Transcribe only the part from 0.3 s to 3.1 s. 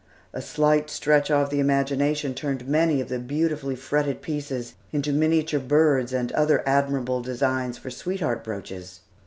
A slight stretch of the imagination turned many of